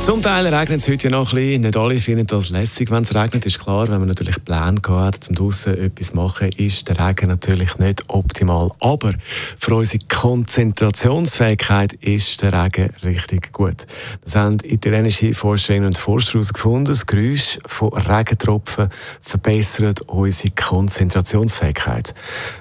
Zum 0.00 0.22
Teil 0.22 0.46
regnet 0.46 0.80
es 0.80 0.88
heute 0.88 1.10
noch 1.10 1.32
ein 1.32 1.34
bisschen. 1.34 1.60
Nicht 1.62 1.76
alle 1.76 1.98
finden 1.98 2.26
das 2.26 2.48
lässig, 2.48 2.90
wenn 2.90 3.02
es 3.02 3.14
regnet. 3.14 3.44
Ist 3.44 3.58
klar, 3.58 3.88
wenn 3.88 3.98
man 3.98 4.08
natürlich 4.08 4.42
Pläne 4.42 4.80
hat, 4.88 5.16
zum 5.16 5.34
draußen 5.34 5.76
etwas 5.76 6.14
machen, 6.14 6.48
ist 6.56 6.88
der 6.88 6.98
Regen 6.98 7.28
natürlich 7.28 7.78
nicht 7.78 8.04
optimal. 8.08 8.70
Aber 8.80 9.12
für 9.58 9.74
unsere 9.74 10.02
Konzentrationsfähigkeit 10.08 11.92
ist 11.94 12.40
der 12.42 12.52
Regen 12.52 12.90
richtig 13.04 13.52
gut. 13.52 13.86
Das 14.22 14.36
haben 14.36 14.58
italienische 14.62 15.34
Forscherinnen 15.34 15.88
und 15.88 15.98
Forscher 15.98 16.34
herausgefunden. 16.34 16.86
Das 16.86 17.04
Geräusch 17.04 17.58
von 17.66 17.92
Regentropfen 17.92 18.88
verbessert 19.20 20.02
unsere 20.02 20.54
Konzentrationsfähigkeit. 20.54 22.14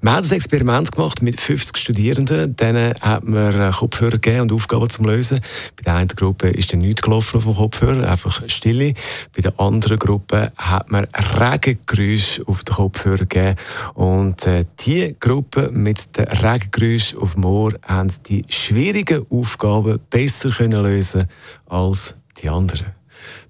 Wir 0.00 0.12
haben 0.12 0.22
das 0.22 0.32
Experiment 0.32 0.92
gemacht 0.92 1.20
mit 1.20 1.40
50 1.40 1.76
Studierenden. 1.76 2.56
Denen 2.56 2.94
hat 3.00 3.24
man 3.24 3.72
Kopfhörer 3.72 4.12
gegeben 4.12 4.42
und 4.42 4.52
Aufgaben 4.52 4.88
zum 4.88 5.04
Lösen. 5.04 5.40
Bei 5.76 5.82
der 5.82 5.96
einen 5.96 6.08
Gruppe 6.08 6.48
ist 6.48 6.72
dann 6.72 6.80
nichts 6.80 7.02
gelaufen 7.02 7.23
auf 7.32 7.44
dem 7.44 7.54
Kopfhörer, 7.54 8.10
einfach 8.10 8.42
Stille. 8.48 8.94
Bei 9.34 9.42
der 9.42 9.58
anderen 9.58 9.98
Gruppe 9.98 10.52
hat 10.56 10.90
man 10.90 11.06
Regengeräusche 11.14 12.42
auf 12.46 12.64
den 12.64 12.74
Kopfhörer 12.74 13.18
gegeben. 13.18 13.56
Und 13.94 14.46
äh, 14.46 14.64
die 14.80 15.16
Gruppe 15.18 15.70
mit 15.72 16.18
den 16.18 16.26
Regengeräuschen 16.26 17.20
auf 17.20 17.34
dem 17.34 17.44
Ohr 17.44 17.72
haben 17.82 18.12
die 18.26 18.44
schwierigen 18.48 19.24
Aufgaben 19.30 20.00
besser 20.10 20.50
können 20.50 20.82
lösen 20.82 21.28
als 21.66 22.16
die 22.42 22.48
anderen. 22.48 22.94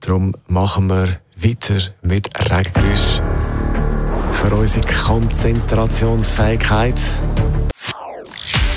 Darum 0.00 0.34
machen 0.48 0.88
wir 0.88 1.20
weiter 1.36 1.78
mit 2.02 2.28
Regengeräuschen 2.50 3.22
für 4.32 4.56
unsere 4.56 4.84
Konzentrationsfähigkeit. 4.86 7.00